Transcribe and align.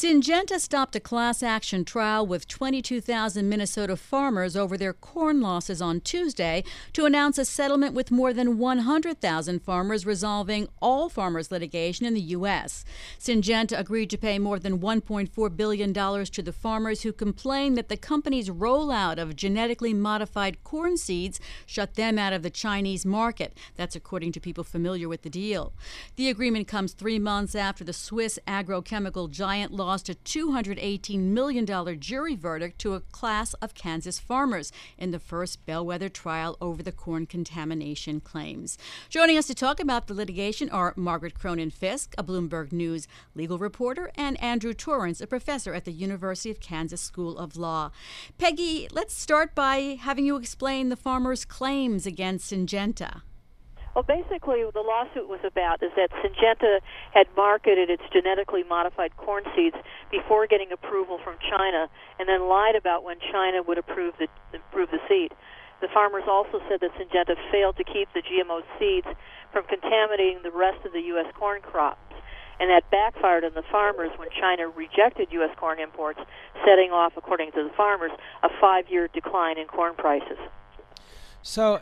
Syngenta 0.00 0.58
stopped 0.58 0.96
a 0.96 1.00
class 1.00 1.42
action 1.42 1.84
trial 1.84 2.26
with 2.26 2.48
22,000 2.48 3.46
Minnesota 3.46 3.96
farmers 3.96 4.56
over 4.56 4.78
their 4.78 4.94
corn 4.94 5.42
losses 5.42 5.82
on 5.82 6.00
Tuesday 6.00 6.64
to 6.94 7.04
announce 7.04 7.36
a 7.36 7.44
settlement 7.44 7.92
with 7.92 8.10
more 8.10 8.32
than 8.32 8.56
100,000 8.56 9.62
farmers 9.62 10.06
resolving 10.06 10.68
all 10.80 11.10
farmers' 11.10 11.50
litigation 11.50 12.06
in 12.06 12.14
the 12.14 12.32
U.S. 12.32 12.82
Syngenta 13.18 13.78
agreed 13.78 14.08
to 14.08 14.16
pay 14.16 14.38
more 14.38 14.58
than 14.58 14.78
$1.4 14.78 15.56
billion 15.58 15.92
to 15.92 16.42
the 16.42 16.50
farmers 16.50 17.02
who 17.02 17.12
complained 17.12 17.76
that 17.76 17.90
the 17.90 17.98
company's 17.98 18.48
rollout 18.48 19.18
of 19.18 19.36
genetically 19.36 19.92
modified 19.92 20.64
corn 20.64 20.96
seeds 20.96 21.38
shut 21.66 21.96
them 21.96 22.18
out 22.18 22.32
of 22.32 22.42
the 22.42 22.48
Chinese 22.48 23.04
market. 23.04 23.52
That's 23.76 23.96
according 23.96 24.32
to 24.32 24.40
people 24.40 24.64
familiar 24.64 25.10
with 25.10 25.20
the 25.20 25.28
deal. 25.28 25.74
The 26.16 26.30
agreement 26.30 26.68
comes 26.68 26.94
three 26.94 27.18
months 27.18 27.54
after 27.54 27.84
the 27.84 27.92
Swiss 27.92 28.38
agrochemical 28.48 29.30
giant 29.30 29.72
lost 29.72 29.89
a 29.90 30.14
$218 30.14 31.18
million 31.18 31.66
jury 31.98 32.36
verdict 32.36 32.78
to 32.78 32.94
a 32.94 33.00
class 33.00 33.54
of 33.54 33.74
Kansas 33.74 34.20
farmers 34.20 34.70
in 34.96 35.10
the 35.10 35.18
first 35.18 35.66
bellwether 35.66 36.08
trial 36.08 36.56
over 36.60 36.80
the 36.80 36.92
corn 36.92 37.26
contamination 37.26 38.20
claims. 38.20 38.78
Joining 39.08 39.36
us 39.36 39.48
to 39.48 39.54
talk 39.54 39.80
about 39.80 40.06
the 40.06 40.14
litigation 40.14 40.70
are 40.70 40.94
Margaret 40.96 41.34
Cronin 41.34 41.70
Fisk, 41.70 42.14
a 42.16 42.22
Bloomberg 42.22 42.70
News 42.70 43.08
legal 43.34 43.58
reporter, 43.58 44.12
and 44.14 44.40
Andrew 44.40 44.72
Torrance, 44.74 45.20
a 45.20 45.26
professor 45.26 45.74
at 45.74 45.84
the 45.84 45.92
University 45.92 46.50
of 46.50 46.60
Kansas 46.60 47.00
School 47.00 47.36
of 47.36 47.56
Law. 47.56 47.90
Peggy, 48.38 48.86
let's 48.92 49.14
start 49.14 49.56
by 49.56 49.98
having 50.00 50.24
you 50.24 50.36
explain 50.36 50.88
the 50.88 50.96
farmers' 50.96 51.44
claims 51.44 52.06
against 52.06 52.52
Syngenta. 52.52 53.22
Well, 53.94 54.04
basically, 54.04 54.62
the 54.72 54.86
lawsuit 54.86 55.28
was 55.28 55.40
about 55.42 55.82
is 55.82 55.90
that 55.96 56.10
Syngenta 56.22 56.78
had 57.12 57.26
marketed 57.36 57.90
its 57.90 58.02
genetically 58.12 58.62
modified 58.62 59.16
corn 59.16 59.42
seeds 59.56 59.76
before 60.10 60.46
getting 60.46 60.70
approval 60.70 61.18
from 61.24 61.36
China, 61.42 61.88
and 62.18 62.28
then 62.28 62.48
lied 62.48 62.76
about 62.76 63.02
when 63.02 63.16
China 63.32 63.62
would 63.62 63.78
approve 63.78 64.14
the 64.18 64.28
approve 64.54 64.90
the 64.90 65.00
seed. 65.08 65.34
The 65.80 65.88
farmers 65.88 66.24
also 66.28 66.60
said 66.68 66.80
that 66.80 66.92
Syngenta 66.94 67.34
failed 67.50 67.76
to 67.78 67.84
keep 67.84 68.08
the 68.14 68.22
GMO 68.22 68.62
seeds 68.78 69.08
from 69.52 69.64
contaminating 69.64 70.42
the 70.44 70.52
rest 70.52 70.84
of 70.86 70.92
the 70.92 71.00
U.S. 71.16 71.26
corn 71.34 71.60
crops, 71.60 72.14
and 72.60 72.70
that 72.70 72.88
backfired 72.92 73.44
on 73.44 73.54
the 73.54 73.64
farmers 73.72 74.10
when 74.18 74.28
China 74.38 74.68
rejected 74.68 75.28
U.S. 75.32 75.50
corn 75.58 75.80
imports, 75.80 76.20
setting 76.64 76.92
off, 76.92 77.14
according 77.16 77.50
to 77.52 77.64
the 77.64 77.70
farmers, 77.76 78.12
a 78.44 78.48
five-year 78.60 79.08
decline 79.08 79.58
in 79.58 79.66
corn 79.66 79.94
prices. 79.96 80.38
So, 81.42 81.80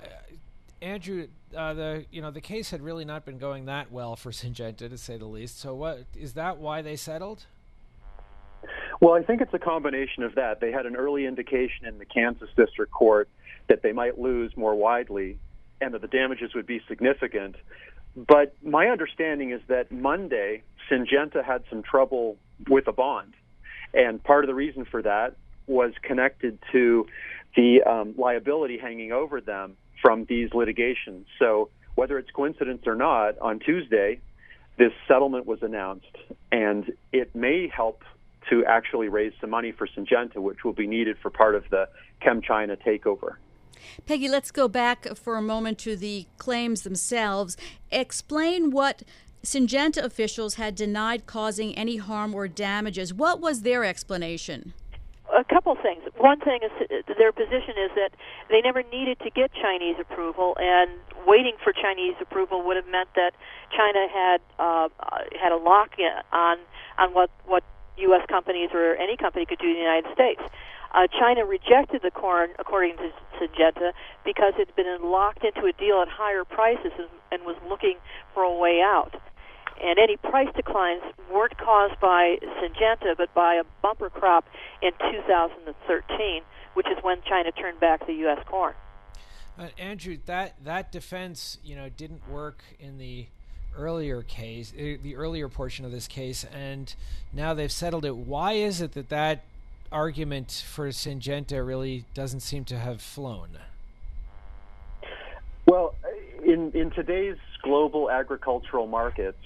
Andrew, 0.80 1.26
uh, 1.56 1.74
the 1.74 2.04
you 2.10 2.22
know 2.22 2.30
the 2.30 2.40
case 2.40 2.70
had 2.70 2.82
really 2.82 3.04
not 3.04 3.24
been 3.24 3.38
going 3.38 3.66
that 3.66 3.90
well 3.90 4.16
for 4.16 4.30
Syngenta, 4.32 4.88
to 4.88 4.98
say 4.98 5.16
the 5.16 5.26
least. 5.26 5.60
So, 5.60 5.74
what 5.74 6.04
is 6.16 6.34
that? 6.34 6.58
Why 6.58 6.82
they 6.82 6.96
settled? 6.96 7.46
Well, 9.00 9.14
I 9.14 9.22
think 9.22 9.40
it's 9.40 9.54
a 9.54 9.58
combination 9.58 10.24
of 10.24 10.34
that. 10.34 10.60
They 10.60 10.72
had 10.72 10.84
an 10.84 10.96
early 10.96 11.24
indication 11.24 11.86
in 11.86 11.98
the 11.98 12.04
Kansas 12.04 12.48
District 12.56 12.90
Court 12.90 13.28
that 13.68 13.82
they 13.82 13.92
might 13.92 14.18
lose 14.18 14.56
more 14.56 14.74
widely, 14.74 15.38
and 15.80 15.94
that 15.94 16.00
the 16.00 16.08
damages 16.08 16.54
would 16.54 16.66
be 16.66 16.80
significant. 16.88 17.54
But 18.16 18.56
my 18.64 18.88
understanding 18.88 19.52
is 19.52 19.60
that 19.68 19.92
Monday, 19.92 20.62
Syngenta 20.90 21.44
had 21.44 21.62
some 21.70 21.82
trouble 21.82 22.36
with 22.68 22.88
a 22.88 22.92
bond, 22.92 23.34
and 23.94 24.22
part 24.22 24.42
of 24.42 24.48
the 24.48 24.54
reason 24.54 24.84
for 24.84 25.02
that 25.02 25.36
was 25.68 25.92
connected 26.02 26.58
to 26.72 27.06
the 27.54 27.82
um, 27.82 28.14
liability 28.16 28.78
hanging 28.78 29.12
over 29.12 29.40
them 29.40 29.76
from 30.00 30.24
these 30.26 30.52
litigations. 30.54 31.26
So 31.38 31.70
whether 31.94 32.18
it's 32.18 32.30
coincidence 32.30 32.82
or 32.86 32.94
not, 32.94 33.38
on 33.40 33.58
Tuesday, 33.58 34.20
this 34.78 34.92
settlement 35.08 35.46
was 35.46 35.62
announced, 35.62 36.16
and 36.52 36.92
it 37.12 37.34
may 37.34 37.68
help 37.68 38.04
to 38.48 38.64
actually 38.64 39.08
raise 39.08 39.32
some 39.40 39.50
money 39.50 39.72
for 39.72 39.86
Syngenta, 39.86 40.36
which 40.36 40.64
will 40.64 40.72
be 40.72 40.86
needed 40.86 41.16
for 41.20 41.30
part 41.30 41.54
of 41.54 41.64
the 41.70 41.88
ChemChina 42.22 42.76
takeover. 42.82 43.34
Peggy, 44.06 44.28
let's 44.28 44.50
go 44.50 44.68
back 44.68 45.16
for 45.16 45.36
a 45.36 45.42
moment 45.42 45.78
to 45.80 45.96
the 45.96 46.26
claims 46.36 46.82
themselves. 46.82 47.56
Explain 47.90 48.70
what 48.70 49.02
Syngenta 49.44 50.02
officials 50.02 50.54
had 50.54 50.74
denied 50.74 51.26
causing 51.26 51.76
any 51.76 51.96
harm 51.96 52.34
or 52.34 52.48
damages. 52.48 53.14
What 53.14 53.40
was 53.40 53.62
their 53.62 53.84
explanation? 53.84 54.72
A 55.34 55.44
couple 55.44 55.76
things. 55.76 56.02
One 56.16 56.40
thing 56.40 56.60
is 56.62 57.04
their 57.18 57.32
position 57.32 57.76
is 57.76 57.90
that 57.96 58.10
they 58.50 58.60
never 58.60 58.82
needed 58.82 59.18
to 59.20 59.30
get 59.30 59.50
Chinese 59.52 59.96
approval, 60.00 60.56
and 60.58 60.90
waiting 61.26 61.54
for 61.62 61.72
Chinese 61.72 62.14
approval 62.20 62.64
would 62.66 62.76
have 62.76 62.88
meant 62.88 63.08
that 63.14 63.32
China 63.70 64.06
had 64.08 64.40
uh, 64.58 64.88
had 65.40 65.52
a 65.52 65.56
lock 65.56 65.92
on 66.32 66.58
on 66.98 67.14
what 67.14 67.30
what 67.46 67.62
U.S. 67.98 68.24
companies 68.28 68.70
or 68.72 68.96
any 68.96 69.16
company 69.16 69.44
could 69.44 69.58
do 69.58 69.68
in 69.68 69.74
the 69.74 69.80
United 69.80 70.12
States. 70.14 70.40
Uh, 70.94 71.06
China 71.06 71.44
rejected 71.44 72.00
the 72.02 72.10
corn, 72.10 72.48
according 72.58 72.96
to 72.96 73.10
Syngenta, 73.36 73.92
because 74.24 74.54
it 74.56 74.68
had 74.68 74.76
been 74.76 74.86
locked 75.02 75.44
into 75.44 75.66
a 75.66 75.72
deal 75.72 76.00
at 76.00 76.08
higher 76.08 76.44
prices 76.44 76.92
and, 76.96 77.08
and 77.30 77.42
was 77.44 77.56
looking 77.68 77.96
for 78.32 78.42
a 78.42 78.54
way 78.54 78.80
out 78.80 79.14
and 79.82 79.98
any 79.98 80.16
price 80.16 80.48
declines 80.54 81.02
weren't 81.32 81.56
caused 81.58 82.00
by 82.00 82.38
Syngenta, 82.60 83.16
but 83.16 83.32
by 83.34 83.54
a 83.54 83.64
bumper 83.82 84.10
crop 84.10 84.46
in 84.82 84.92
2013, 84.92 86.42
which 86.74 86.86
is 86.86 86.96
when 87.02 87.18
China 87.28 87.52
turned 87.52 87.80
back 87.80 88.06
the 88.06 88.14
U.S. 88.14 88.38
corn. 88.46 88.74
Uh, 89.58 89.68
Andrew, 89.76 90.18
that 90.26 90.54
that 90.64 90.92
defense, 90.92 91.58
you 91.64 91.74
know, 91.74 91.88
didn't 91.88 92.28
work 92.30 92.62
in 92.78 92.98
the 92.98 93.26
earlier 93.76 94.22
case, 94.22 94.72
uh, 94.72 94.96
the 95.02 95.16
earlier 95.16 95.48
portion 95.48 95.84
of 95.84 95.90
this 95.90 96.06
case, 96.06 96.44
and 96.44 96.94
now 97.32 97.54
they've 97.54 97.72
settled 97.72 98.04
it. 98.04 98.14
Why 98.14 98.52
is 98.52 98.80
it 98.80 98.92
that 98.92 99.08
that 99.08 99.42
argument 99.90 100.64
for 100.66 100.88
Syngenta 100.88 101.66
really 101.66 102.04
doesn't 102.14 102.40
seem 102.40 102.64
to 102.66 102.78
have 102.78 103.00
flown? 103.00 103.58
Well, 105.66 105.94
in 106.44 106.72
in 106.72 106.90
today's 106.90 107.36
global 107.62 108.10
agricultural 108.10 108.86
markets, 108.86 109.42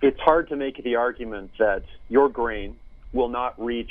it's 0.00 0.20
hard 0.20 0.48
to 0.48 0.56
make 0.56 0.82
the 0.82 0.96
argument 0.96 1.50
that 1.58 1.84
your 2.08 2.28
grain 2.28 2.76
will 3.12 3.28
not 3.28 3.60
reach, 3.62 3.90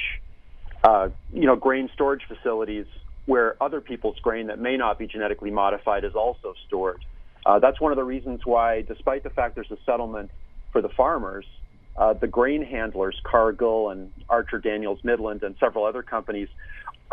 uh, 0.84 1.09
you 1.34 1.45
know, 1.45 1.56
grain 1.56 1.90
storage 1.94 2.23
facilities 2.28 2.85
where 3.25 3.62
other 3.62 3.81
people's 3.81 4.17
grain 4.19 4.47
that 4.47 4.59
may 4.59 4.78
not 4.78 4.97
be 4.97 5.06
genetically 5.06 5.51
modified 5.51 6.06
is 6.06 6.13
also 6.16 6.53
stored. 6.66 7.03
Uh, 7.46 7.59
that's 7.59 7.79
one 7.81 7.91
of 7.91 7.97
the 7.97 8.03
reasons 8.03 8.41
why, 8.46 8.81
despite 8.81 9.23
the 9.23 9.29
fact 9.29 9.56
there's 9.56 9.72
a 9.72 9.78
settlement 9.85 10.31
for 10.72 10.81
the 10.81 10.90
farmers, 10.90 11.46
uh, 11.97 12.13
the 12.13 12.28
grain 12.28 12.63
handlers, 12.63 13.19
Cargill 13.23 13.90
and 13.90 14.12
Archer 14.29 14.59
Daniels 14.59 15.00
Midland 15.03 15.44
and 15.44 15.56
several 15.59 15.85
other 15.85 16.03
companies, 16.03 16.47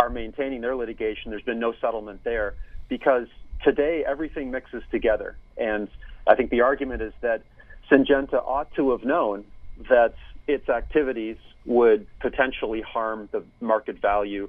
are 0.01 0.11
maintaining 0.11 0.61
their 0.61 0.77
litigation. 0.77 1.31
There's 1.31 1.43
been 1.43 1.61
no 1.61 1.73
settlement 1.81 2.23
there 2.23 2.55
because 2.89 3.27
today 3.63 4.05
everything 4.07 4.51
mixes 4.51 4.83
together. 4.91 5.37
And 5.57 5.89
I 6.27 6.35
think 6.35 6.51
the 6.51 6.61
argument 6.61 7.03
is 7.03 7.13
that 7.23 7.43
Syngenta 7.91 8.35
ought 8.35 8.73
to 8.75 8.91
have 8.93 9.05
known 9.05 9.45
that 9.89 10.15
its 10.47 10.69
activities 10.69 11.37
would 11.67 12.07
potentially 12.21 12.83
harm 12.83 13.29
the 13.33 13.43
market 13.61 14.01
value 14.01 14.49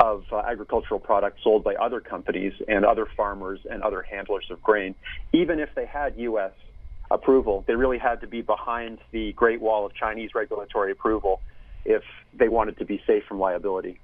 of 0.00 0.24
uh, 0.32 0.38
agricultural 0.38 1.00
products 1.00 1.42
sold 1.42 1.64
by 1.64 1.74
other 1.76 2.00
companies 2.00 2.52
and 2.68 2.84
other 2.84 3.06
farmers 3.16 3.60
and 3.70 3.82
other 3.82 4.02
handlers 4.02 4.46
of 4.50 4.62
grain. 4.62 4.94
Even 5.32 5.60
if 5.60 5.70
they 5.74 5.86
had 5.86 6.16
U.S. 6.18 6.52
approval, 7.10 7.64
they 7.66 7.74
really 7.74 7.98
had 7.98 8.20
to 8.20 8.26
be 8.26 8.42
behind 8.42 8.98
the 9.12 9.32
Great 9.32 9.60
Wall 9.60 9.86
of 9.86 9.94
Chinese 9.94 10.34
regulatory 10.34 10.92
approval 10.92 11.40
if 11.84 12.02
they 12.34 12.48
wanted 12.48 12.76
to 12.78 12.84
be 12.84 13.00
safe 13.06 13.24
from 13.24 13.38
liability. 13.38 13.98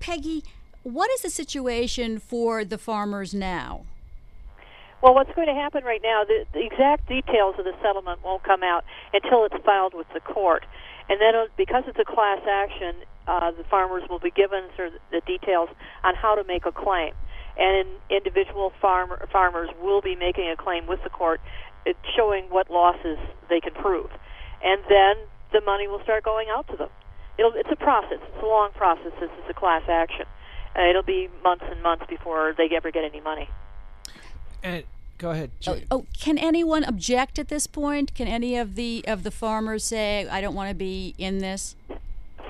Peggy, 0.00 0.42
what 0.82 1.10
is 1.12 1.22
the 1.22 1.30
situation 1.30 2.18
for 2.18 2.64
the 2.64 2.78
farmers 2.78 3.32
now? 3.32 3.86
Well, 5.02 5.14
what's 5.14 5.32
going 5.34 5.48
to 5.48 5.54
happen 5.54 5.84
right 5.84 6.00
now, 6.02 6.24
the, 6.24 6.46
the 6.52 6.64
exact 6.64 7.08
details 7.08 7.56
of 7.58 7.64
the 7.64 7.74
settlement 7.82 8.24
won't 8.24 8.42
come 8.42 8.62
out 8.62 8.84
until 9.12 9.44
it's 9.44 9.56
filed 9.64 9.92
with 9.94 10.06
the 10.14 10.20
court. 10.20 10.64
And 11.08 11.20
then, 11.20 11.34
uh, 11.36 11.46
because 11.56 11.84
it's 11.86 11.98
a 11.98 12.04
class 12.04 12.40
action, 12.48 12.96
uh, 13.28 13.50
the 13.52 13.64
farmers 13.64 14.02
will 14.08 14.18
be 14.18 14.30
given 14.30 14.64
sort 14.74 14.88
of 14.88 14.94
the 15.12 15.20
details 15.26 15.68
on 16.02 16.14
how 16.14 16.34
to 16.34 16.44
make 16.44 16.64
a 16.64 16.72
claim. 16.72 17.12
And 17.58 17.88
individual 18.10 18.72
farmer, 18.80 19.28
farmers 19.30 19.68
will 19.82 20.00
be 20.00 20.16
making 20.16 20.48
a 20.50 20.56
claim 20.56 20.86
with 20.86 21.02
the 21.04 21.10
court, 21.10 21.40
uh, 21.86 21.92
showing 22.16 22.44
what 22.48 22.70
losses 22.70 23.18
they 23.48 23.60
can 23.60 23.72
prove. 23.72 24.10
And 24.64 24.80
then 24.88 25.16
the 25.52 25.60
money 25.60 25.88
will 25.88 26.00
start 26.02 26.24
going 26.24 26.48
out 26.48 26.66
to 26.68 26.76
them. 26.76 26.90
It'll, 27.38 27.52
it's 27.54 27.70
a 27.70 27.76
process. 27.76 28.18
It's 28.22 28.42
a 28.42 28.46
long 28.46 28.70
process. 28.72 29.12
This 29.20 29.30
is 29.30 29.44
a 29.50 29.54
class 29.54 29.82
action. 29.88 30.24
Uh, 30.74 30.88
it'll 30.88 31.02
be 31.02 31.28
months 31.44 31.64
and 31.70 31.82
months 31.82 32.04
before 32.08 32.54
they 32.56 32.74
ever 32.74 32.90
get 32.90 33.04
any 33.04 33.20
money. 33.20 33.48
And 34.62 34.84
go 35.18 35.30
ahead. 35.30 35.50
Oh, 35.66 35.80
oh, 35.90 36.06
can 36.18 36.38
anyone 36.38 36.84
object 36.84 37.38
at 37.38 37.48
this 37.48 37.66
point? 37.66 38.14
Can 38.14 38.28
any 38.28 38.56
of 38.56 38.74
the 38.74 39.04
of 39.06 39.22
the 39.22 39.30
farmers 39.30 39.84
say, 39.84 40.26
"I 40.28 40.40
don't 40.40 40.54
want 40.54 40.70
to 40.70 40.74
be 40.74 41.14
in 41.18 41.38
this"? 41.38 41.76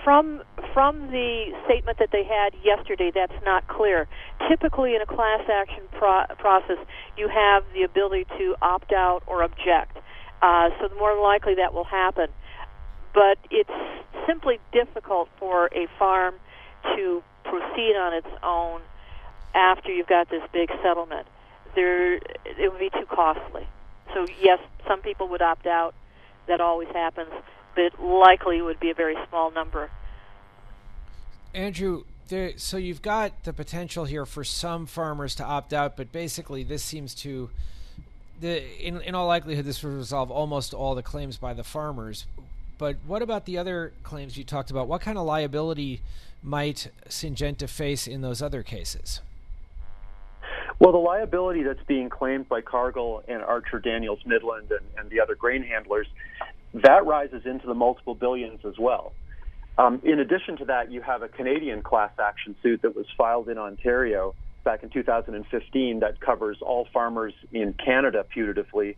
From 0.04 0.42
from 0.72 1.10
the 1.10 1.52
statement 1.64 1.98
that 1.98 2.10
they 2.12 2.24
had 2.24 2.54
yesterday, 2.62 3.10
that's 3.14 3.44
not 3.44 3.66
clear. 3.66 4.06
Typically, 4.48 4.94
in 4.94 5.00
a 5.02 5.06
class 5.06 5.40
action 5.48 5.82
pro- 5.92 6.26
process, 6.38 6.78
you 7.16 7.28
have 7.28 7.64
the 7.74 7.82
ability 7.82 8.26
to 8.38 8.54
opt 8.60 8.92
out 8.92 9.22
or 9.26 9.42
object. 9.42 9.96
Uh, 10.42 10.68
so, 10.78 10.88
the 10.88 10.94
more 10.96 11.20
likely 11.20 11.54
that 11.54 11.72
will 11.72 11.84
happen. 11.84 12.28
but 13.14 13.38
it's 13.50 13.70
simply 14.26 14.60
difficult 14.72 15.28
for 15.38 15.70
a 15.72 15.86
farm 15.98 16.34
to 16.94 17.22
proceed 17.44 17.96
on 17.96 18.12
its 18.12 18.28
own 18.42 18.80
after 19.54 19.90
you've 19.90 20.06
got 20.06 20.28
this 20.28 20.42
big 20.52 20.68
settlement. 20.82 21.26
There, 21.76 22.14
it 22.14 22.72
would 22.72 22.80
be 22.80 22.90
too 22.90 23.06
costly. 23.08 23.68
So 24.12 24.26
yes, 24.42 24.58
some 24.88 25.00
people 25.00 25.28
would 25.28 25.42
opt 25.42 25.66
out. 25.66 25.94
That 26.48 26.60
always 26.60 26.88
happens, 26.88 27.30
but 27.76 28.02
likely 28.02 28.60
would 28.62 28.80
be 28.80 28.90
a 28.90 28.94
very 28.94 29.16
small 29.28 29.52
number. 29.52 29.90
Andrew, 31.54 32.04
there, 32.28 32.52
so 32.56 32.76
you've 32.76 33.02
got 33.02 33.44
the 33.44 33.52
potential 33.52 34.04
here 34.04 34.26
for 34.26 34.42
some 34.42 34.86
farmers 34.86 35.34
to 35.36 35.44
opt 35.44 35.72
out, 35.72 35.96
but 35.96 36.12
basically 36.12 36.62
this 36.62 36.82
seems 36.82 37.14
to, 37.16 37.50
the 38.40 38.62
in 38.84 39.00
in 39.02 39.14
all 39.14 39.26
likelihood, 39.26 39.64
this 39.64 39.82
would 39.82 39.92
resolve 39.92 40.30
almost 40.30 40.74
all 40.74 40.94
the 40.94 41.02
claims 41.02 41.36
by 41.36 41.54
the 41.54 41.64
farmers. 41.64 42.26
But 42.78 42.96
what 43.06 43.22
about 43.22 43.46
the 43.46 43.58
other 43.58 43.92
claims 44.02 44.36
you 44.36 44.44
talked 44.44 44.70
about? 44.70 44.86
What 44.86 45.00
kind 45.00 45.16
of 45.16 45.24
liability 45.24 46.02
might 46.42 46.90
Syngenta 47.08 47.68
face 47.68 48.06
in 48.06 48.20
those 48.20 48.42
other 48.42 48.62
cases? 48.62 49.20
Well, 50.78 50.92
the 50.92 50.98
liability 50.98 51.62
that's 51.62 51.82
being 51.86 52.10
claimed 52.10 52.48
by 52.48 52.60
Cargill 52.60 53.22
and 53.26 53.42
Archer 53.42 53.78
Daniels 53.78 54.18
Midland 54.26 54.70
and, 54.70 54.86
and 54.98 55.10
the 55.10 55.20
other 55.20 55.34
grain 55.34 55.62
handlers, 55.62 56.06
that 56.74 57.06
rises 57.06 57.42
into 57.46 57.66
the 57.66 57.74
multiple 57.74 58.14
billions 58.14 58.60
as 58.66 58.74
well. 58.78 59.12
Um, 59.78 60.00
in 60.04 60.20
addition 60.20 60.56
to 60.58 60.66
that, 60.66 60.90
you 60.90 61.00
have 61.02 61.22
a 61.22 61.28
Canadian 61.28 61.82
class 61.82 62.12
action 62.18 62.56
suit 62.62 62.82
that 62.82 62.94
was 62.94 63.06
filed 63.16 63.48
in 63.48 63.58
Ontario 63.58 64.34
back 64.64 64.82
in 64.82 64.90
2015 64.90 66.00
that 66.00 66.20
covers 66.20 66.58
all 66.60 66.86
farmers 66.92 67.32
in 67.52 67.72
Canada 67.72 68.24
putatively. 68.34 68.96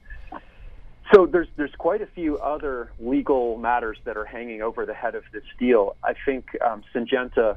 So 1.12 1.26
there's 1.26 1.48
there's 1.56 1.74
quite 1.78 2.02
a 2.02 2.06
few 2.06 2.38
other 2.38 2.92
legal 2.98 3.56
matters 3.56 3.98
that 4.04 4.16
are 4.16 4.24
hanging 4.24 4.62
over 4.62 4.84
the 4.84 4.94
head 4.94 5.14
of 5.14 5.24
this 5.32 5.42
deal. 5.58 5.96
I 6.04 6.14
think 6.24 6.46
um, 6.60 6.82
Syngenta 6.94 7.56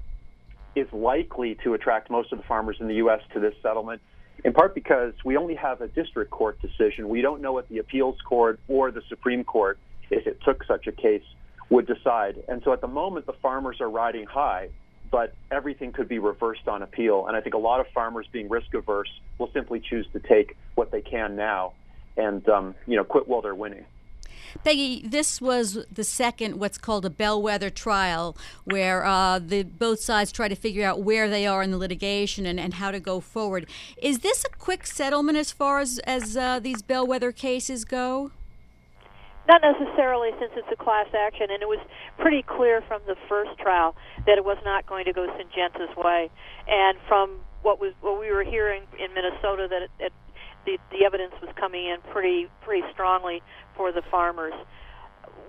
is 0.76 0.88
likely 0.92 1.58
to 1.64 1.74
attract 1.74 2.10
most 2.10 2.32
of 2.32 2.38
the 2.38 2.46
farmers 2.46 2.78
in 2.80 2.88
the 2.88 2.96
U.S. 2.96 3.22
to 3.34 3.40
this 3.40 3.54
settlement, 3.62 4.02
in 4.44 4.54
part 4.54 4.74
because 4.74 5.14
we 5.26 5.38
only 5.38 5.56
have 5.56 5.82
a 5.82 5.88
district 5.88 6.32
court 6.32 6.60
decision. 6.62 7.10
We 7.10 7.22
don't 7.22 7.42
know 7.42 7.54
what 7.54 7.70
the 7.70 7.80
appeals 7.80 8.18
court 8.28 8.60
or 8.68 8.92
the 8.92 9.02
Supreme 9.10 9.44
Court, 9.44 9.78
if 10.10 10.28
it 10.28 10.40
took 10.44 10.64
such 10.66 10.88
a 10.88 10.92
case, 10.92 11.24
would 11.70 11.88
decide. 11.88 12.44
And 12.48 12.62
so 12.64 12.74
at 12.74 12.82
the 12.82 12.88
moment, 12.88 13.26
the 13.26 13.34
farmers 13.42 13.82
are 13.82 13.90
riding 13.90 14.26
high, 14.26 14.70
but 15.10 15.34
everything 15.52 15.92
could 15.92 16.08
be 16.08 16.20
reversed 16.20 16.68
on 16.68 16.82
appeal. 16.82 17.28
And 17.28 17.36
I 17.36 17.42
think 17.42 17.56
a 17.56 17.60
lot 17.60 17.80
of 17.80 17.88
farmers, 17.94 18.28
being 18.32 18.50
risk 18.50 18.74
averse, 18.74 19.10
will 19.38 19.52
simply 19.54 19.80
choose 19.80 20.08
to 20.14 20.20
take 20.20 20.58
what 20.76 20.92
they 20.92 21.02
can 21.02 21.36
now 21.36 21.74
and 22.18 22.48
um, 22.50 22.76
you 22.88 22.96
know 22.96 23.04
quit 23.04 23.28
while 23.28 23.42
they're 23.42 23.56
winning. 23.56 23.86
Peggy, 24.64 25.02
this 25.06 25.42
was 25.42 25.86
the 25.92 26.04
second, 26.04 26.60
what's 26.60 26.78
called 26.78 27.06
a 27.06 27.10
bellwether 27.10 27.70
trial, 27.70 28.36
where 28.66 29.06
uh, 29.06 29.40
the 29.40 29.64
both 29.64 30.00
sides 30.00 30.32
try 30.32 30.48
to 30.48 30.56
figure 30.56 30.86
out 30.86 31.02
where 31.02 31.30
they 31.30 31.46
are 31.46 31.64
in 31.64 31.72
the 31.72 31.78
litigation 31.78 32.46
and, 32.46 32.60
and 32.60 32.76
how 32.76 32.92
to 32.92 33.00
go 33.00 33.20
forward. 33.20 33.68
Is 34.02 34.20
this 34.20 34.44
a 34.46 34.50
quick 34.58 34.86
settlement 34.86 35.38
as 35.38 35.52
far 35.52 35.80
as 35.80 36.00
as 36.00 36.38
uh, 36.38 36.60
these 36.60 36.82
bellwether 36.82 37.32
cases 37.32 37.86
go? 37.86 38.32
Not 39.48 39.62
necessarily, 39.64 40.30
since 40.40 40.52
it's 40.56 40.68
a 40.72 40.76
class 40.76 41.08
action, 41.18 41.48
and 41.50 41.62
it 41.62 41.68
was 41.68 41.80
pretty 42.20 42.44
clear 42.44 42.82
from 42.82 43.02
the 43.08 43.16
first 43.28 43.58
trial 43.58 43.96
that 44.26 44.38
it 44.38 44.46
was 44.46 44.58
not 44.64 44.86
going 44.86 45.06
to 45.06 45.14
go 45.14 45.28
Syngenta's 45.28 45.96
way. 45.98 46.30
And 46.68 46.98
from 47.08 47.40
what 47.64 47.80
was 47.80 47.94
what 48.02 48.20
we 48.20 48.32
were 48.32 48.44
hearing 48.44 48.84
in 49.00 49.14
Minnesota, 49.14 49.68
that 49.70 49.82
it, 49.82 49.92
it, 50.00 50.14
the 50.66 50.78
the 50.92 51.06
evidence 51.06 51.34
was 51.42 51.50
coming 51.56 51.86
in 51.86 51.98
pretty 52.12 52.48
pretty 52.62 52.86
strongly 52.92 53.42
for 53.76 53.92
the 53.92 54.02
farmers. 54.10 54.54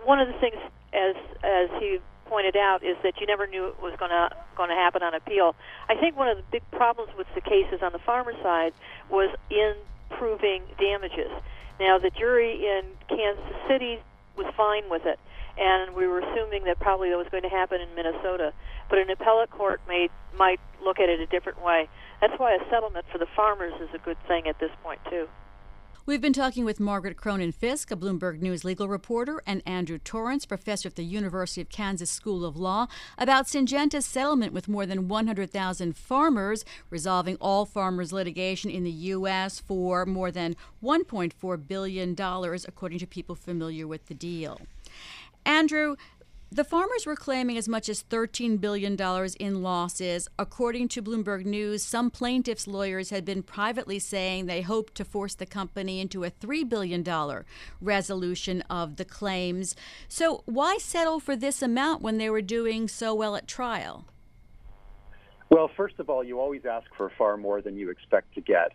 One 0.05 0.21
of 0.21 0.29
the 0.29 0.35
things, 0.41 0.57
as 0.93 1.17
as 1.43 1.69
he 1.81 1.99
pointed 2.27 2.57
out, 2.57 2.83
is 2.83 2.97
that 3.03 3.21
you 3.21 3.27
never 3.27 3.47
knew 3.47 3.67
it 3.67 3.81
was 3.83 3.95
going 3.99 4.11
to 4.11 4.31
going 4.57 4.71
to 4.71 4.75
happen 4.75 5.03
on 5.03 5.15
appeal. 5.15 5.55
I 5.89 5.95
think 5.95 6.17
one 6.17 6.29
of 6.29 6.37
the 6.37 6.45
big 6.51 6.63
problems 6.71 7.11
with 7.17 7.27
the 7.35 7.41
cases 7.41 7.81
on 7.83 7.93
the 7.93 8.01
farmer 8.01 8.33
side 8.43 8.73
was 9.11 9.35
in 9.51 9.75
proving 10.11 10.63
damages. 10.79 11.31
Now, 11.81 11.99
the 11.99 12.11
jury 12.11 12.67
in 12.67 12.83
Kansas 13.09 13.57
City 13.69 13.99
was 14.37 14.47
fine 14.57 14.89
with 14.89 15.05
it, 15.05 15.19
and 15.59 15.95
we 15.95 16.07
were 16.07 16.21
assuming 16.21 16.65
that 16.65 16.81
probably 16.81 17.11
that 17.11 17.19
was 17.19 17.29
going 17.31 17.43
to 17.43 17.49
happen 17.49 17.81
in 17.81 17.95
Minnesota. 17.95 18.53
But 18.89 18.99
an 18.99 19.11
appellate 19.11 19.51
court 19.51 19.81
may 19.89 20.09
might 20.37 20.61
look 20.83 20.99
at 20.99 21.09
it 21.09 21.21
a 21.21 21.27
different 21.27 21.63
way. 21.63 21.89
That's 22.21 22.39
why 22.39 22.55
a 22.55 22.71
settlement 22.71 23.07
for 23.13 23.19
the 23.19 23.27
farmers 23.37 23.75
is 23.81 23.89
a 23.95 23.99
good 23.99 24.17
thing 24.27 24.49
at 24.49 24.59
this 24.61 24.71
point 24.83 25.01
too. 25.11 25.29
We've 26.05 26.21
been 26.21 26.33
talking 26.33 26.65
with 26.65 26.81
Margaret 26.81 27.17
Cronin 27.17 27.53
Fisk, 27.53 27.93
a 27.93 27.97
Bloomberg 27.97 28.41
News 28.41 28.65
legal 28.65 28.89
reporter, 28.89 29.41
and 29.47 29.63
Andrew 29.65 29.99
Torrance, 29.99 30.45
professor 30.45 30.89
at 30.89 30.97
the 30.97 31.05
University 31.05 31.61
of 31.61 31.69
Kansas 31.69 32.11
School 32.11 32.45
of 32.45 32.57
Law, 32.57 32.89
about 33.17 33.47
Syngenta's 33.47 34.05
settlement 34.05 34.53
with 34.53 34.67
more 34.67 34.85
than 34.85 35.07
100,000 35.07 35.97
farmers, 35.97 36.65
resolving 36.91 37.37
all 37.37 37.65
farmers' 37.65 38.13
litigation 38.13 38.69
in 38.69 38.83
the 38.83 38.91
U.S. 38.91 39.61
for 39.61 40.05
more 40.05 40.33
than 40.33 40.57
$1.4 40.83 41.69
billion, 41.69 42.17
according 42.67 42.99
to 42.99 43.07
people 43.07 43.37
familiar 43.37 43.87
with 43.87 44.07
the 44.07 44.15
deal. 44.15 44.61
Andrew, 45.45 45.97
the 46.51 46.65
farmers 46.65 47.07
were 47.07 47.17
claiming 47.17 47.57
as 47.57 47.67
much 47.67 47.89
as 47.89 48.05
$13 48.05 48.61
billion 48.61 48.95
in 49.41 49.63
losses. 49.63 50.29
According 50.39 50.89
to 50.89 51.03
Bloomberg 51.03 51.47
News, 51.47 51.83
some 51.83 52.11
plaintiffs' 52.11 52.67
lawyers 52.67 53.09
had 53.09 53.25
been 53.25 53.43
privately 53.43 53.99
saying 53.99 54.45
they 54.45 54.61
hoped 54.61 54.95
to 54.97 55.05
force 55.05 55.35
the 55.35 55.47
company 55.47 55.99
into 55.99 56.25
a 56.25 56.31
$3 56.31 56.69
billion 56.69 57.03
resolution 57.81 58.61
of 58.69 58.97
the 58.97 59.05
claims. 59.07 59.75
So, 60.09 60.43
why 60.45 60.77
settle 60.77 61.21
for 61.21 61.37
this 61.37 61.63
amount 61.63 62.03
when 62.03 62.19
they 62.19 62.29
were 62.29 62.43
doing 62.43 62.87
so 62.87 63.15
well 63.15 63.35
at 63.35 63.49
trial? 63.49 64.05
Well, 65.49 65.71
first 65.75 65.99
of 66.01 66.11
all, 66.11 66.23
you 66.23 66.39
always 66.39 66.67
ask 66.67 66.87
for 66.97 67.11
far 67.17 67.39
more 67.39 67.63
than 67.63 67.77
you 67.79 67.89
expect 67.89 68.35
to 68.35 68.43
get. 68.43 68.73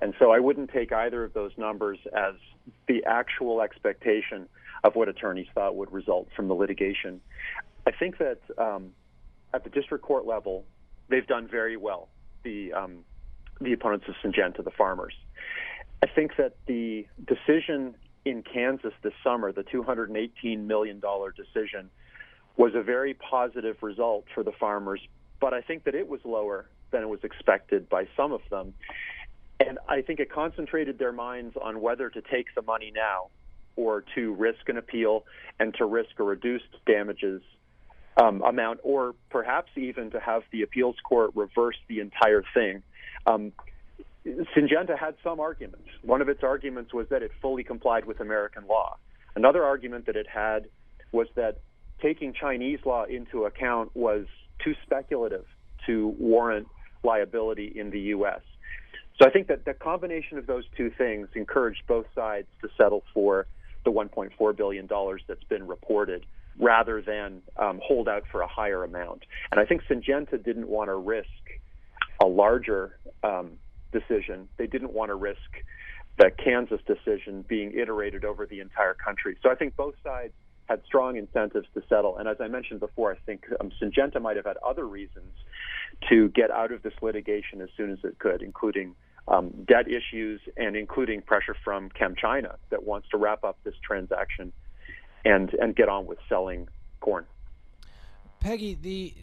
And 0.00 0.14
so 0.18 0.30
I 0.30 0.38
wouldn't 0.38 0.70
take 0.70 0.92
either 0.92 1.24
of 1.24 1.34
those 1.34 1.52
numbers 1.56 1.98
as 2.16 2.34
the 2.88 3.04
actual 3.04 3.60
expectation 3.60 4.48
of 4.82 4.94
what 4.94 5.08
attorneys 5.08 5.46
thought 5.54 5.76
would 5.76 5.92
result 5.92 6.28
from 6.34 6.48
the 6.48 6.54
litigation. 6.54 7.20
I 7.86 7.90
think 7.92 8.18
that 8.18 8.38
um, 8.56 8.92
at 9.52 9.64
the 9.64 9.70
district 9.70 10.04
court 10.04 10.26
level, 10.26 10.64
they've 11.08 11.26
done 11.26 11.48
very 11.48 11.76
well. 11.76 12.08
The 12.44 12.72
um, 12.72 13.04
the 13.60 13.72
opponents 13.74 14.06
of 14.08 14.14
Syngenta, 14.24 14.64
the 14.64 14.70
farmers. 14.70 15.12
I 16.02 16.06
think 16.06 16.36
that 16.38 16.56
the 16.66 17.06
decision 17.26 17.94
in 18.24 18.42
Kansas 18.42 18.92
this 19.02 19.12
summer, 19.22 19.52
the 19.52 19.62
$218 19.62 20.60
million 20.66 21.00
decision, 21.36 21.90
was 22.56 22.72
a 22.74 22.82
very 22.82 23.14
positive 23.14 23.76
result 23.82 24.24
for 24.34 24.42
the 24.42 24.52
farmers. 24.52 25.00
But 25.40 25.54
I 25.54 25.60
think 25.60 25.84
that 25.84 25.94
it 25.94 26.08
was 26.08 26.20
lower 26.24 26.68
than 26.90 27.02
it 27.02 27.08
was 27.08 27.20
expected 27.22 27.88
by 27.88 28.08
some 28.16 28.32
of 28.32 28.40
them. 28.50 28.74
And 29.60 29.78
I 29.88 30.00
think 30.00 30.20
it 30.20 30.30
concentrated 30.32 30.98
their 30.98 31.12
minds 31.12 31.56
on 31.60 31.80
whether 31.80 32.08
to 32.08 32.22
take 32.22 32.46
the 32.54 32.62
money 32.62 32.92
now 32.94 33.28
or 33.76 34.04
to 34.14 34.34
risk 34.34 34.68
an 34.68 34.78
appeal 34.78 35.24
and 35.58 35.74
to 35.74 35.84
risk 35.84 36.18
a 36.18 36.22
reduced 36.22 36.64
damages 36.86 37.42
um, 38.16 38.42
amount, 38.42 38.80
or 38.82 39.14
perhaps 39.30 39.70
even 39.76 40.10
to 40.10 40.20
have 40.20 40.42
the 40.50 40.62
appeals 40.62 40.96
court 41.04 41.30
reverse 41.34 41.76
the 41.88 42.00
entire 42.00 42.42
thing. 42.54 42.82
Um, 43.26 43.52
Syngenta 44.26 44.98
had 44.98 45.14
some 45.22 45.40
arguments. 45.40 45.88
One 46.02 46.20
of 46.20 46.28
its 46.28 46.42
arguments 46.42 46.92
was 46.92 47.06
that 47.10 47.22
it 47.22 47.30
fully 47.40 47.64
complied 47.64 48.04
with 48.04 48.20
American 48.20 48.66
law. 48.66 48.96
Another 49.36 49.64
argument 49.64 50.06
that 50.06 50.16
it 50.16 50.26
had 50.28 50.66
was 51.12 51.28
that 51.36 51.60
taking 52.02 52.32
Chinese 52.32 52.80
law 52.84 53.04
into 53.04 53.44
account 53.44 53.94
was 53.94 54.26
too 54.62 54.74
speculative 54.84 55.44
to 55.86 56.08
warrant 56.18 56.66
liability 57.02 57.72
in 57.74 57.90
the 57.90 58.00
U.S. 58.00 58.40
So 59.20 59.28
I 59.28 59.30
think 59.30 59.48
that 59.48 59.66
the 59.66 59.74
combination 59.74 60.38
of 60.38 60.46
those 60.46 60.64
two 60.76 60.90
things 60.96 61.28
encouraged 61.34 61.82
both 61.86 62.06
sides 62.14 62.46
to 62.62 62.68
settle 62.76 63.02
for 63.12 63.46
the 63.84 63.90
1.4 63.90 64.56
billion 64.56 64.86
dollars 64.86 65.22
that's 65.28 65.44
been 65.44 65.66
reported, 65.66 66.24
rather 66.58 67.02
than 67.02 67.42
um, 67.56 67.80
hold 67.82 68.08
out 68.08 68.24
for 68.30 68.40
a 68.40 68.46
higher 68.46 68.82
amount. 68.82 69.24
And 69.50 69.60
I 69.60 69.64
think 69.66 69.82
Syngenta 69.84 70.42
didn't 70.42 70.68
want 70.68 70.88
to 70.88 70.94
risk 70.94 71.28
a 72.22 72.26
larger 72.26 72.98
um, 73.22 73.52
decision. 73.92 74.48
They 74.56 74.66
didn't 74.66 74.92
want 74.92 75.10
to 75.10 75.14
risk 75.14 75.38
the 76.18 76.30
Kansas 76.30 76.80
decision 76.86 77.44
being 77.46 77.72
iterated 77.72 78.24
over 78.24 78.46
the 78.46 78.60
entire 78.60 78.94
country. 78.94 79.36
So 79.42 79.50
I 79.50 79.54
think 79.54 79.76
both 79.76 79.94
sides 80.02 80.32
had 80.66 80.82
strong 80.86 81.16
incentives 81.16 81.66
to 81.74 81.82
settle. 81.88 82.16
And 82.18 82.28
as 82.28 82.36
I 82.40 82.48
mentioned 82.48 82.80
before, 82.80 83.12
I 83.12 83.16
think 83.26 83.44
um, 83.60 83.70
Syngenta 83.82 84.20
might 84.20 84.36
have 84.36 84.46
had 84.46 84.56
other 84.66 84.86
reasons 84.86 85.32
to 86.08 86.28
get 86.28 86.50
out 86.50 86.72
of 86.72 86.82
this 86.82 86.92
litigation 87.02 87.60
as 87.60 87.68
soon 87.76 87.90
as 87.90 87.98
it 88.04 88.18
could, 88.18 88.42
including 88.42 88.94
um, 89.28 89.50
debt 89.66 89.86
issues 89.88 90.40
and 90.56 90.76
including 90.76 91.22
pressure 91.22 91.56
from 91.64 91.90
ChemChina 91.90 92.56
that 92.70 92.84
wants 92.84 93.08
to 93.10 93.16
wrap 93.16 93.44
up 93.44 93.58
this 93.64 93.74
transaction 93.82 94.52
and 95.24 95.52
and 95.54 95.76
get 95.76 95.88
on 95.88 96.06
with 96.06 96.18
selling 96.28 96.68
corn. 97.00 97.26
Peggy, 98.40 98.74
the 98.80 99.14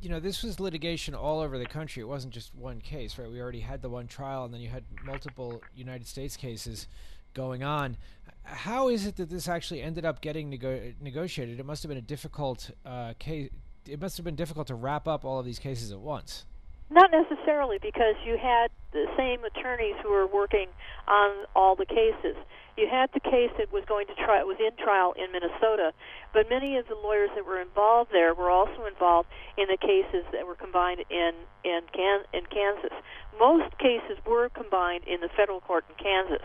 you 0.00 0.08
know 0.08 0.20
this 0.20 0.42
was 0.42 0.58
litigation 0.58 1.14
all 1.14 1.40
over 1.40 1.58
the 1.58 1.66
country. 1.66 2.02
It 2.02 2.06
wasn't 2.06 2.32
just 2.32 2.54
one 2.54 2.80
case, 2.80 3.18
right? 3.18 3.30
We 3.30 3.40
already 3.40 3.60
had 3.60 3.82
the 3.82 3.90
one 3.90 4.06
trial, 4.06 4.44
and 4.44 4.52
then 4.52 4.60
you 4.60 4.68
had 4.68 4.84
multiple 5.04 5.62
United 5.74 6.06
States 6.06 6.36
cases. 6.36 6.88
going 7.34 7.62
on. 7.62 7.96
How 8.44 8.88
is 8.88 9.06
it 9.06 9.16
that 9.16 9.30
this 9.30 9.48
actually 9.48 9.82
ended 9.82 10.04
up 10.04 10.20
getting 10.20 10.50
nego- 10.50 10.92
negotiated? 11.00 11.60
It 11.60 11.66
must 11.66 11.82
have 11.82 11.88
been 11.88 11.98
a 11.98 12.02
difficult 12.02 12.70
uh, 12.84 13.14
case. 13.18 13.50
It 13.86 14.00
must 14.00 14.16
have 14.16 14.24
been 14.24 14.36
difficult 14.36 14.66
to 14.68 14.74
wrap 14.74 15.08
up 15.08 15.24
all 15.24 15.38
of 15.38 15.46
these 15.46 15.58
cases 15.58 15.92
at 15.92 15.98
once. 15.98 16.44
Not 16.92 17.10
necessarily, 17.10 17.78
because 17.80 18.16
you 18.24 18.36
had 18.36 18.68
the 18.92 19.06
same 19.16 19.40
attorneys 19.44 19.96
who 20.02 20.10
were 20.10 20.26
working 20.26 20.68
on 21.08 21.46
all 21.56 21.74
the 21.74 21.86
cases. 21.86 22.36
You 22.76 22.86
had 22.86 23.08
the 23.14 23.20
case 23.20 23.48
that 23.56 23.72
was 23.72 23.84
going 23.88 24.06
to 24.08 24.14
try 24.14 24.44
was 24.44 24.60
in 24.60 24.76
trial 24.76 25.14
in 25.16 25.32
Minnesota, 25.32 25.92
but 26.32 26.48
many 26.50 26.76
of 26.76 26.88
the 26.88 26.94
lawyers 26.94 27.30
that 27.34 27.46
were 27.46 27.60
involved 27.60 28.12
there 28.12 28.34
were 28.34 28.50
also 28.50 28.84
involved 28.84 29.28
in 29.56 29.68
the 29.68 29.76
cases 29.76 30.24
that 30.32 30.46
were 30.46 30.54
combined 30.54 31.04
in 31.08 31.32
in, 31.64 31.80
Can, 31.92 32.24
in 32.32 32.44
Kansas. 32.52 32.92
Most 33.40 33.76
cases 33.78 34.20
were 34.26 34.50
combined 34.50 35.04
in 35.08 35.20
the 35.20 35.28
federal 35.36 35.60
court 35.60 35.84
in 35.88 35.96
Kansas, 35.96 36.44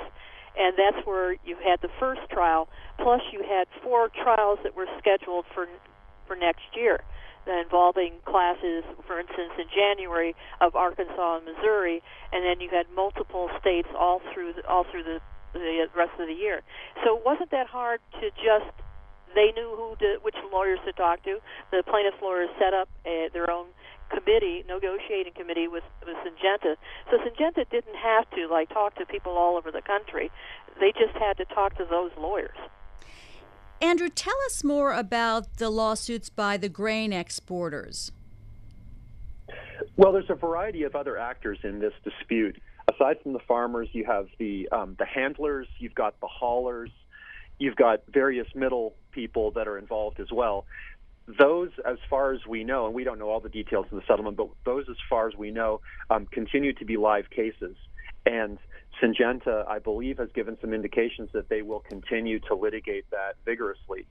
and 0.57 0.75
that's 0.77 1.05
where 1.05 1.35
you 1.43 1.57
had 1.59 1.81
the 1.81 1.91
first 1.99 2.21
trial. 2.31 2.69
Plus, 2.99 3.21
you 3.31 3.43
had 3.43 3.67
four 3.83 4.07
trials 4.09 4.59
that 4.63 4.75
were 4.75 4.87
scheduled 4.99 5.45
for 5.53 5.67
for 6.27 6.35
next 6.35 6.65
year 6.75 7.03
involving 7.47 8.13
classes, 8.25 8.83
for 9.05 9.19
instance, 9.19 9.55
in 9.57 9.65
January 9.73 10.35
of 10.59 10.75
Arkansas 10.75 11.37
and 11.37 11.45
Missouri, 11.45 12.03
and 12.33 12.43
then 12.43 12.59
you 12.59 12.69
had 12.69 12.85
multiple 12.93 13.49
states 13.59 13.87
all 13.97 14.21
through 14.33 14.53
the, 14.53 14.67
all 14.67 14.85
through 14.91 15.03
the, 15.03 15.19
the 15.53 15.87
rest 15.95 16.11
of 16.19 16.27
the 16.27 16.33
year. 16.33 16.61
So 17.03 17.17
it 17.17 17.25
wasn't 17.25 17.51
that 17.51 17.67
hard 17.67 17.99
to 18.19 18.29
just. 18.31 18.71
They 19.35 19.51
knew 19.55 19.75
who 19.75 19.95
to, 19.99 20.19
which 20.23 20.35
lawyers 20.51 20.79
to 20.85 20.93
talk 20.93 21.23
to. 21.23 21.39
The 21.71 21.83
plaintiffs' 21.83 22.17
lawyers 22.21 22.49
set 22.57 22.73
up 22.73 22.89
a, 23.05 23.29
their 23.33 23.51
own 23.51 23.67
committee, 24.09 24.63
negotiating 24.67 25.33
committee 25.33 25.67
with 25.67 25.83
with 26.05 26.15
Syngenta. 26.23 26.75
So 27.11 27.17
Syngenta 27.17 27.69
didn't 27.69 27.95
have 27.95 28.29
to 28.31 28.47
like 28.47 28.69
talk 28.69 28.95
to 28.95 29.05
people 29.05 29.33
all 29.33 29.57
over 29.57 29.69
the 29.69 29.81
country. 29.81 30.31
They 30.79 30.91
just 30.91 31.15
had 31.19 31.37
to 31.37 31.45
talk 31.45 31.77
to 31.77 31.85
those 31.85 32.11
lawyers. 32.17 32.57
Andrew, 33.81 34.09
tell 34.09 34.35
us 34.47 34.63
more 34.63 34.93
about 34.93 35.57
the 35.57 35.69
lawsuits 35.69 36.29
by 36.29 36.57
the 36.57 36.69
grain 36.69 37.13
exporters. 37.13 38.11
Well, 39.95 40.11
there's 40.11 40.29
a 40.29 40.35
variety 40.35 40.83
of 40.83 40.95
other 40.95 41.17
actors 41.17 41.59
in 41.63 41.79
this 41.79 41.93
dispute. 42.03 42.59
Aside 42.93 43.17
from 43.21 43.33
the 43.33 43.39
farmers, 43.47 43.89
you 43.91 44.05
have 44.05 44.27
the 44.39 44.69
um, 44.71 44.95
the 44.97 45.05
handlers, 45.05 45.67
you've 45.77 45.95
got 45.95 46.19
the 46.21 46.27
haulers, 46.27 46.89
you've 47.59 47.75
got 47.75 48.01
various 48.07 48.47
middle 48.55 48.93
people 49.11 49.51
that 49.51 49.67
are 49.67 49.77
involved 49.77 50.19
as 50.19 50.31
well. 50.31 50.65
Those, 51.39 51.71
as 51.85 51.97
far 52.09 52.31
as 52.33 52.45
we 52.47 52.63
know, 52.63 52.85
and 52.85 52.95
we 52.95 53.03
don't 53.03 53.19
know 53.19 53.29
all 53.29 53.41
the 53.41 53.49
details 53.49 53.85
of 53.91 53.99
the 53.99 54.05
settlement, 54.07 54.37
but 54.37 54.47
those, 54.65 54.85
as 54.89 54.95
far 55.09 55.27
as 55.27 55.35
we 55.35 55.51
know, 55.51 55.81
um, 56.09 56.25
continue 56.27 56.73
to 56.73 56.85
be 56.85 56.95
live 56.95 57.29
cases. 57.29 57.75
And 58.25 58.57
Syngenta, 59.01 59.67
I 59.67 59.79
believe, 59.79 60.17
has 60.17 60.29
given 60.33 60.57
some 60.61 60.73
indications 60.73 61.29
that 61.33 61.49
they 61.49 61.61
will 61.61 61.81
continue 61.81 62.39
to 62.41 62.55
litigate 62.55 63.09
that 63.11 63.35
vigorously. 63.45 64.07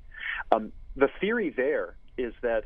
Um, 0.52 0.72
the 0.94 1.08
theory 1.20 1.50
there 1.50 1.96
is 2.16 2.32
that 2.42 2.64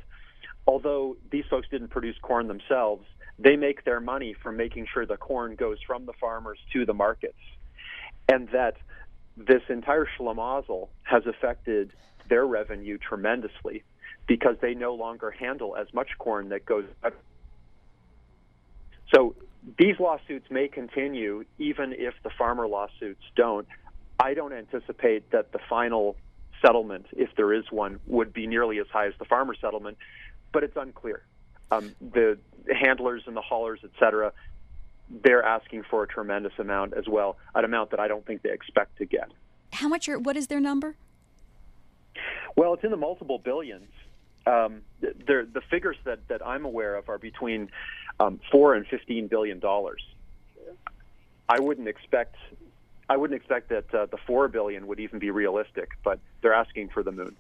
although 0.66 1.16
these 1.30 1.44
folks 1.50 1.68
didn't 1.70 1.88
produce 1.88 2.16
corn 2.22 2.48
themselves, 2.48 3.04
they 3.38 3.56
make 3.56 3.84
their 3.84 4.00
money 4.00 4.34
from 4.34 4.56
making 4.56 4.86
sure 4.92 5.06
the 5.06 5.16
corn 5.16 5.54
goes 5.54 5.78
from 5.86 6.06
the 6.06 6.12
farmers 6.20 6.58
to 6.72 6.84
the 6.84 6.94
markets. 6.94 7.38
And 8.28 8.48
that 8.50 8.76
this 9.36 9.62
entire 9.68 10.06
schlemazel 10.18 10.88
has 11.02 11.26
affected 11.26 11.92
their 12.28 12.46
revenue 12.46 12.98
tremendously 12.98 13.82
because 14.26 14.56
they 14.60 14.74
no 14.74 14.94
longer 14.94 15.30
handle 15.30 15.76
as 15.76 15.92
much 15.92 16.10
corn 16.18 16.50
that 16.50 16.64
goes. 16.64 16.84
So 19.12 19.34
these 19.78 19.98
lawsuits 19.98 20.50
may 20.50 20.68
continue 20.68 21.44
even 21.58 21.92
if 21.92 22.14
the 22.22 22.30
farmer 22.30 22.66
lawsuits 22.66 23.22
don't. 23.36 23.66
I 24.18 24.34
don't 24.34 24.52
anticipate 24.52 25.30
that 25.30 25.52
the 25.52 25.60
final 25.68 26.16
settlement, 26.62 27.06
if 27.12 27.30
there 27.36 27.52
is 27.52 27.64
one, 27.70 28.00
would 28.06 28.32
be 28.32 28.46
nearly 28.46 28.78
as 28.78 28.86
high 28.92 29.06
as 29.06 29.14
the 29.18 29.24
farmer 29.24 29.54
settlement, 29.60 29.96
but 30.52 30.62
it's 30.64 30.76
unclear. 30.76 31.22
Um, 31.70 31.94
the 32.00 32.38
handlers 32.70 33.22
and 33.26 33.36
the 33.36 33.40
haulers, 33.40 33.80
et 33.84 33.90
cetera, 33.98 34.32
they're 35.24 35.44
asking 35.44 35.84
for 35.90 36.02
a 36.02 36.06
tremendous 36.06 36.52
amount 36.58 36.94
as 36.94 37.08
well, 37.08 37.36
an 37.54 37.64
amount 37.64 37.90
that 37.90 38.00
I 38.00 38.08
don't 38.08 38.26
think 38.26 38.42
they 38.42 38.52
expect 38.52 38.98
to 38.98 39.06
get. 39.06 39.30
How 39.72 39.88
much? 39.88 40.08
Are, 40.08 40.18
what 40.18 40.36
is 40.36 40.48
their 40.48 40.60
number? 40.60 40.96
Well, 42.56 42.74
it's 42.74 42.84
in 42.84 42.90
the 42.90 42.96
multiple 42.96 43.38
billions. 43.38 43.90
Um, 44.46 44.82
the, 45.00 45.46
the 45.52 45.60
figures 45.70 45.96
that, 46.04 46.26
that 46.28 46.44
I'm 46.46 46.64
aware 46.64 46.96
of 46.96 47.08
are 47.08 47.18
between 47.18 47.70
um, 48.20 48.38
four 48.52 48.74
and 48.74 48.86
fifteen 48.86 49.26
billion 49.26 49.58
dollars. 49.58 50.02
I 51.48 51.58
wouldn't 51.58 51.88
expect 51.88 52.36
I 53.08 53.16
wouldn't 53.16 53.36
expect 53.36 53.70
that 53.70 53.92
uh, 53.92 54.06
the 54.06 54.18
four 54.18 54.46
billion 54.46 54.86
would 54.86 55.00
even 55.00 55.18
be 55.18 55.32
realistic, 55.32 55.88
but 56.04 56.20
they're 56.42 56.54
asking 56.54 56.90
for 56.90 57.02
the 57.02 57.10
moon. 57.10 57.34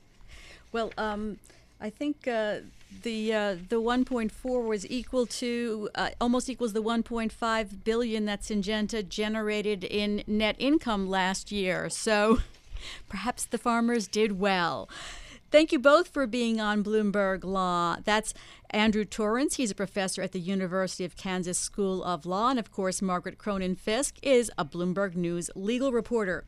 Well, 0.72 0.92
um, 0.98 1.38
I 1.80 1.90
think 1.90 2.26
uh, 2.26 2.56
the 3.02 3.32
uh, 3.32 3.56
the 3.68 3.80
1.4 3.80 4.66
was 4.66 4.90
equal 4.90 5.26
to 5.26 5.88
uh, 5.94 6.10
almost 6.20 6.48
equals 6.48 6.72
the 6.72 6.82
1.5 6.82 7.84
billion 7.84 8.24
that 8.24 8.42
Syngenta 8.42 9.08
generated 9.08 9.84
in 9.84 10.24
net 10.26 10.56
income 10.58 11.08
last 11.08 11.52
year. 11.52 11.88
So 11.88 12.38
perhaps 13.08 13.44
the 13.44 13.58
farmers 13.58 14.08
did 14.08 14.40
well. 14.40 14.88
Thank 15.50 15.72
you 15.72 15.80
both 15.80 16.06
for 16.06 16.28
being 16.28 16.60
on 16.60 16.84
Bloomberg 16.84 17.42
Law. 17.42 17.96
That's 18.04 18.32
Andrew 18.70 19.04
Torrance. 19.04 19.56
He's 19.56 19.72
a 19.72 19.74
professor 19.74 20.22
at 20.22 20.30
the 20.30 20.38
University 20.38 21.04
of 21.04 21.16
Kansas 21.16 21.58
School 21.58 22.04
of 22.04 22.24
Law. 22.24 22.50
And 22.50 22.58
of 22.60 22.70
course, 22.70 23.02
Margaret 23.02 23.36
Cronin 23.36 23.74
Fisk 23.74 24.14
is 24.22 24.52
a 24.56 24.64
Bloomberg 24.64 25.16
News 25.16 25.50
legal 25.56 25.90
reporter. 25.90 26.38